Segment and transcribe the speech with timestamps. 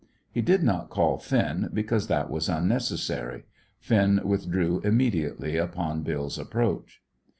[0.31, 3.43] He did not call Finn, because that was unnecessary.
[3.77, 7.03] Finn withdrew immediately upon Bill's approach.